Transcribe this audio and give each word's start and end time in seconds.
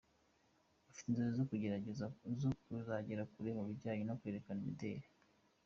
Bafite 0.85 1.07
inzozi 1.09 1.91
zo 2.41 2.49
kuzagera 2.61 3.23
kure 3.33 3.49
mu 3.57 3.63
bijyanye 3.69 4.03
no 4.05 4.17
kwerekana 4.19 4.59
imideri. 4.63 5.07